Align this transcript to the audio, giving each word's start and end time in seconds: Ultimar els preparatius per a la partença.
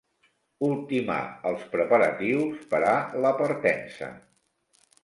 Ultimar 0.67 1.17
els 1.51 1.67
preparatius 1.75 2.65
per 2.73 2.83
a 2.97 2.99
la 3.27 3.37
partença. 3.45 4.13